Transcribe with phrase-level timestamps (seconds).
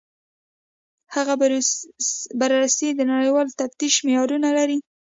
[1.15, 1.33] هغه
[2.39, 4.77] بررسي د نړیوال تفتیش معیارونه لري.